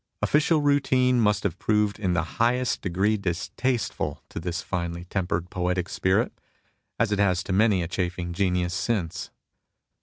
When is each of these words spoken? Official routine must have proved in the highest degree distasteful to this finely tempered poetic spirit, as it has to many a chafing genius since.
Official 0.23 0.61
routine 0.61 1.19
must 1.21 1.43
have 1.43 1.59
proved 1.59 1.99
in 1.99 2.13
the 2.13 2.23
highest 2.41 2.81
degree 2.81 3.17
distasteful 3.17 4.19
to 4.29 4.39
this 4.39 4.63
finely 4.63 5.03
tempered 5.03 5.51
poetic 5.51 5.87
spirit, 5.89 6.33
as 6.97 7.11
it 7.11 7.19
has 7.19 7.43
to 7.43 7.53
many 7.53 7.83
a 7.83 7.87
chafing 7.87 8.33
genius 8.33 8.73
since. 8.73 9.29